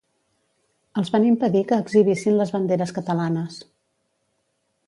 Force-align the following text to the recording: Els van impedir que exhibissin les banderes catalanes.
Els 1.01 1.11
van 1.15 1.27
impedir 1.31 1.61
que 1.71 1.79
exhibissin 1.85 2.39
les 2.39 2.57
banderes 2.57 2.97
catalanes. 2.99 3.63